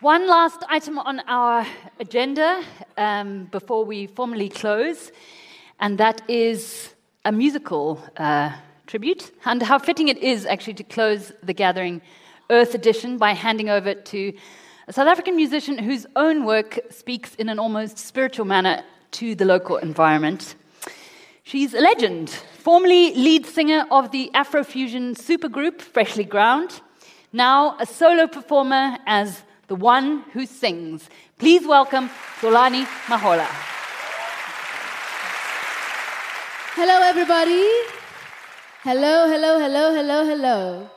[0.00, 1.66] One last item on our
[1.98, 2.62] agenda
[2.96, 5.10] um, before we formally close,
[5.80, 8.52] and that is a musical uh,
[8.86, 9.32] tribute.
[9.44, 12.00] And how fitting it is actually to close the gathering
[12.48, 14.32] Earth Edition by handing over to
[14.86, 19.44] a South African musician whose own work speaks in an almost spiritual manner to the
[19.44, 20.54] local environment.
[21.42, 26.82] She's a legend, formerly lead singer of the Afrofusion supergroup Freshlyground,
[27.32, 31.08] now a solo performer as the one who sings.
[31.38, 33.46] Please welcome Zolani Mahola.
[36.74, 37.64] Hello, everybody.
[38.82, 40.90] Hello, hello, hello, hello, hello.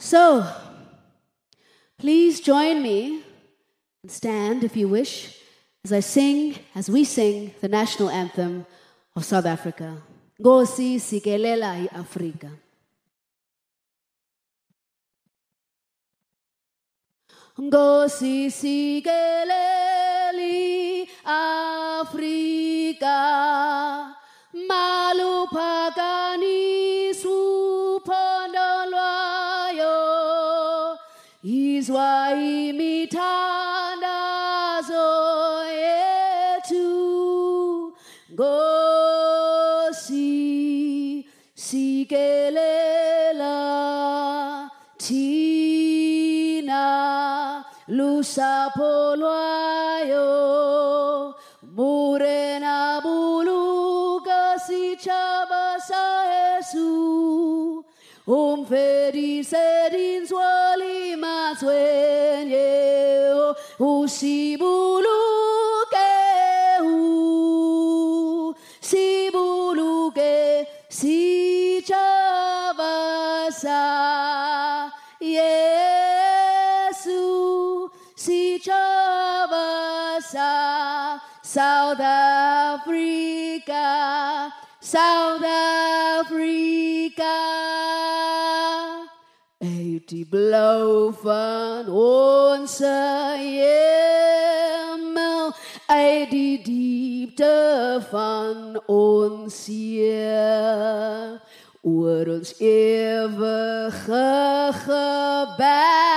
[0.00, 0.46] So,
[1.98, 3.22] please join me
[4.02, 5.38] and stand if you wish
[5.84, 8.66] as I sing, as we sing the national anthem
[9.14, 10.02] of South Africa.
[10.40, 12.50] Go Ngosi sikelela i-Afrika.
[17.60, 19.08] Ngosi sikeleli
[21.26, 23.18] Afrika
[24.68, 26.54] maluphakani
[27.14, 29.98] suphondo lwayo
[31.42, 35.08] izwa imithandazo
[35.82, 36.86] yethu.
[38.32, 40.28] Ngosi
[41.54, 43.58] sikelela
[44.98, 47.07] thina
[47.88, 50.28] lusapho lwayo
[51.74, 57.84] murena buluka sitshaba sa Jesu.
[58.26, 62.68] Umfedisedinzwa limatswenye
[63.80, 65.08] usibuluke
[66.82, 71.37] u si sibuluke sitshaba
[78.48, 82.00] sitshaba sa South
[82.80, 84.48] Africa
[84.80, 87.36] South Africa.
[89.60, 95.52] Eighty blauw van onze hemel
[95.86, 101.42] uit die diepte van ons Heer
[101.82, 104.26] oor ons ewige
[104.72, 106.07] gebergtes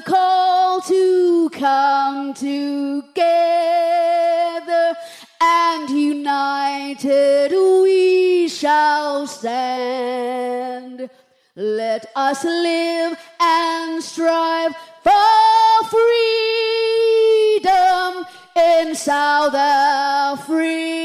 [0.00, 3.14] call to come together
[5.40, 11.08] and united we shall stand.
[11.54, 15.84] Let us live and strive for
[17.58, 18.24] freedom
[18.56, 20.98] in South Africa.